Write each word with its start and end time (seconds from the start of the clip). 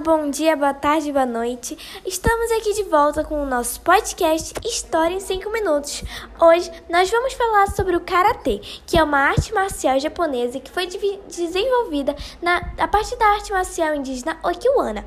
bom 0.00 0.30
dia, 0.30 0.56
boa 0.56 0.72
tarde, 0.72 1.12
boa 1.12 1.26
noite. 1.26 1.76
Estamos 2.06 2.50
aqui 2.52 2.72
de 2.74 2.84
volta 2.84 3.22
com 3.22 3.42
o 3.42 3.46
nosso 3.46 3.80
podcast 3.82 4.54
História 4.64 5.14
em 5.14 5.20
5 5.20 5.50
Minutos. 5.50 6.02
Hoje 6.40 6.70
nós 6.88 7.10
vamos 7.10 7.34
falar 7.34 7.66
sobre 7.68 7.96
o 7.96 8.00
Karatê, 8.00 8.58
que 8.86 8.96
é 8.96 9.02
uma 9.02 9.18
arte 9.18 9.52
marcial 9.52 9.98
japonesa 10.00 10.60
que 10.60 10.70
foi 10.70 10.86
desenvolvida 10.86 12.16
na, 12.40 12.72
a 12.78 12.88
partir 12.88 13.16
da 13.16 13.26
arte 13.26 13.52
marcial 13.52 13.94
indígena 13.94 14.38
Okiwana 14.42 15.04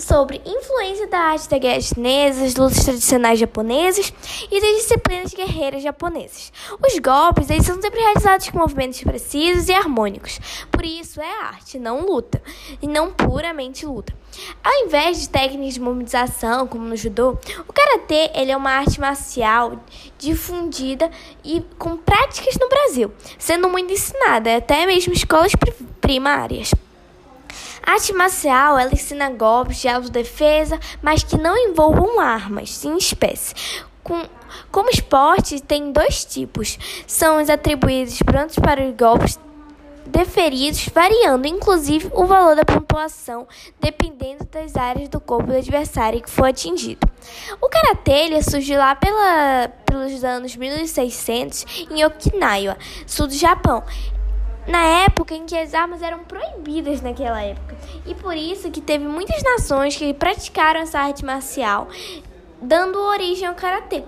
sobre 0.00 0.40
influência 0.44 1.06
da 1.06 1.18
arte 1.18 1.48
da 1.48 1.58
guerra 1.58 1.80
chinesa, 1.80 2.42
das 2.42 2.54
lutas 2.54 2.84
tradicionais 2.84 3.38
japonesas 3.38 4.12
e 4.50 4.60
das 4.60 4.76
disciplinas 4.76 5.34
guerreiras 5.34 5.82
japonesas. 5.82 6.52
Os 6.84 6.98
golpes 6.98 7.50
eles 7.50 7.66
são 7.66 7.80
sempre 7.80 8.00
realizados 8.00 8.48
com 8.50 8.58
movimentos 8.58 9.02
precisos 9.02 9.68
e 9.68 9.72
harmônicos. 9.72 10.40
Por 10.70 10.84
isso 10.84 11.20
é 11.20 11.42
arte, 11.42 11.78
não 11.78 12.06
luta, 12.06 12.42
e 12.80 12.86
não 12.86 13.12
puramente 13.12 13.86
luta. 13.86 14.14
Ao 14.62 14.84
invés 14.84 15.20
de 15.20 15.28
técnicas 15.28 15.74
de 15.74 15.80
mobilização, 15.80 16.66
como 16.66 16.84
no 16.84 16.96
judô, 16.96 17.36
o 17.68 17.72
karatê 17.72 18.30
ele 18.34 18.52
é 18.52 18.56
uma 18.56 18.70
arte 18.70 19.00
marcial 19.00 19.80
difundida 20.18 21.10
e 21.44 21.62
com 21.78 21.96
práticas 21.96 22.54
no 22.60 22.68
Brasil, 22.68 23.12
sendo 23.38 23.68
muito 23.68 23.92
ensinada 23.92 24.56
até 24.56 24.86
mesmo 24.86 25.12
escolas 25.12 25.52
primárias. 26.00 26.72
A 27.82 27.92
arte 27.92 28.12
marcial 28.12 28.78
ela 28.78 28.92
ensina 28.92 29.30
golpes 29.30 29.78
de 29.78 29.88
autodefesa, 29.88 30.78
mas 31.02 31.22
que 31.22 31.36
não 31.36 31.56
envolvam 31.56 32.20
armas 32.20 32.84
em 32.84 32.96
espécie. 32.96 33.54
Com, 34.02 34.22
como 34.70 34.90
esporte, 34.90 35.60
tem 35.60 35.92
dois 35.92 36.24
tipos. 36.24 36.78
São 37.06 37.40
os 37.40 37.48
atribuídos 37.50 38.18
prontos 38.22 38.56
para 38.56 38.86
os 38.86 38.94
golpes 38.96 39.38
deferidos, 40.10 40.88
variando 40.92 41.46
inclusive 41.46 42.10
o 42.12 42.26
valor 42.26 42.56
da 42.56 42.64
pontuação 42.64 43.46
dependendo 43.80 44.44
das 44.50 44.76
áreas 44.76 45.08
do 45.08 45.20
corpo 45.20 45.46
do 45.48 45.56
adversário 45.56 46.20
que 46.20 46.30
for 46.30 46.46
atingido. 46.46 47.08
O 47.60 47.68
karatê 47.68 48.42
surgiu 48.42 48.78
lá 48.78 48.94
pela, 48.94 49.68
pelos 49.86 50.24
anos 50.24 50.56
1600 50.56 51.86
em 51.90 52.04
Okinawa, 52.04 52.76
sul 53.06 53.26
do 53.26 53.34
Japão 53.34 53.84
na 54.66 54.82
época 55.04 55.34
em 55.34 55.46
que 55.46 55.56
as 55.56 55.74
armas 55.74 56.02
eram 56.02 56.24
proibidas 56.24 57.00
naquela 57.00 57.42
época. 57.42 57.76
E 58.06 58.14
por 58.14 58.36
isso 58.36 58.70
que 58.70 58.80
teve 58.80 59.04
muitas 59.04 59.42
nações 59.42 59.96
que 59.96 60.12
praticaram 60.14 60.80
essa 60.80 61.00
arte 61.00 61.24
marcial, 61.24 61.88
dando 62.60 62.98
origem 62.98 63.46
ao 63.48 63.54
karatê. 63.54 64.02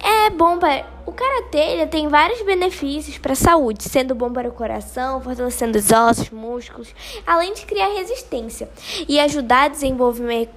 É 0.00 0.30
bom 0.30 0.58
para 0.58 0.86
o 1.04 1.12
karatê 1.12 1.86
tem 1.86 2.06
vários 2.06 2.42
benefícios 2.42 3.16
para 3.16 3.32
a 3.32 3.36
saúde, 3.36 3.82
sendo 3.84 4.14
bom 4.14 4.30
para 4.30 4.48
o 4.48 4.52
coração, 4.52 5.20
fortalecendo 5.20 5.78
os 5.78 5.90
ossos, 5.90 6.30
músculos, 6.30 6.94
além 7.26 7.54
de 7.54 7.64
criar 7.64 7.88
resistência 7.88 8.68
e 9.08 9.18
ajudar 9.18 9.62
a 9.62 9.68
desenvolver 9.68 10.50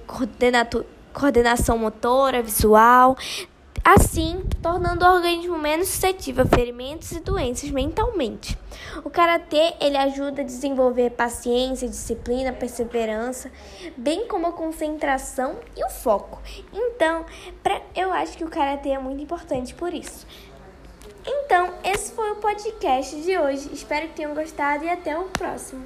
coordenação 1.12 1.78
motora, 1.78 2.42
visual, 2.42 3.16
assim 3.84 4.44
tornando 4.62 5.04
o 5.04 5.12
organismo 5.12 5.58
menos 5.58 5.88
suscetível 5.88 6.44
a 6.44 6.46
ferimentos 6.46 7.10
e 7.12 7.20
doenças 7.20 7.70
mentalmente. 7.70 8.56
O 9.04 9.10
karatê 9.10 9.74
ele 9.80 9.96
ajuda 9.96 10.42
a 10.42 10.44
desenvolver 10.44 11.10
paciência, 11.10 11.88
disciplina, 11.88 12.52
perseverança, 12.52 13.50
bem 13.96 14.26
como 14.28 14.46
a 14.46 14.52
concentração 14.52 15.56
e 15.76 15.84
o 15.84 15.90
foco. 15.90 16.40
Então, 16.72 17.24
pra, 17.62 17.80
eu 17.94 18.12
acho 18.12 18.36
que 18.36 18.44
o 18.44 18.50
karatê 18.50 18.90
é 18.90 18.98
muito 18.98 19.22
importante 19.22 19.74
por 19.74 19.92
isso. 19.92 20.26
Então, 21.26 21.74
esse 21.84 22.12
foi 22.12 22.32
o 22.32 22.36
podcast 22.36 23.20
de 23.22 23.38
hoje. 23.38 23.70
Espero 23.72 24.08
que 24.08 24.14
tenham 24.14 24.34
gostado 24.34 24.84
e 24.84 24.88
até 24.88 25.16
o 25.16 25.24
próximo. 25.24 25.84